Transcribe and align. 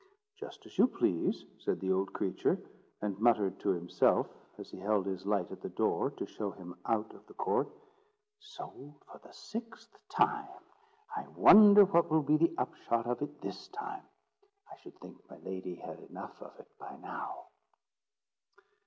"Just 0.35 0.65
as 0.65 0.79
you 0.79 0.87
please," 0.87 1.45
said 1.59 1.79
the 1.79 1.91
old 1.91 2.11
creature, 2.11 2.57
and 3.03 3.19
muttered 3.19 3.59
to 3.59 3.69
himself 3.69 4.25
as 4.57 4.71
he 4.71 4.79
held 4.79 5.05
his 5.05 5.27
light 5.27 5.51
at 5.51 5.61
the 5.61 5.69
door 5.69 6.09
to 6.09 6.25
show 6.25 6.49
him 6.49 6.73
out 6.87 7.13
of 7.13 7.23
the 7.27 7.35
court: 7.35 7.69
"Sold 8.39 8.95
for 9.05 9.19
the 9.19 9.31
sixth 9.31 9.95
time! 10.09 10.47
I 11.15 11.27
wonder 11.35 11.85
what 11.85 12.09
will 12.09 12.23
be 12.23 12.37
the 12.37 12.51
upshot 12.57 13.05
of 13.05 13.21
it 13.21 13.41
this 13.41 13.67
time. 13.67 14.01
I 14.71 14.75
should 14.77 14.97
think 14.97 15.17
my 15.29 15.37
lady 15.37 15.75
had 15.75 15.99
enough 15.99 16.41
of 16.41 16.59
it 16.59 16.75
by 16.79 16.97
now!" 16.97 17.45